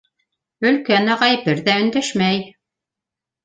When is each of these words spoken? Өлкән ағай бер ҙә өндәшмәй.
Өлкән 0.69 1.11
ағай 1.17 1.39
бер 1.45 1.63
ҙә 1.69 1.77
өндәшмәй. 1.85 2.43